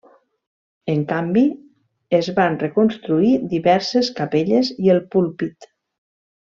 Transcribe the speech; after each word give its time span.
En 0.93 1.03
canvi, 1.11 1.43
es 2.21 2.31
van 2.41 2.57
reconstruir 2.65 3.37
diverses 3.55 4.13
capelles 4.21 4.77
i 4.87 4.95
el 4.97 5.07
púlpit. 5.17 5.75